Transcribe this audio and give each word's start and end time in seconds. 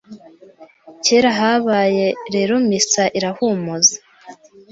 Kera 1.05 1.31
kabaye 1.39 2.07
rero 2.33 2.55
misa 2.69 3.03
irahumuza, 3.17 3.97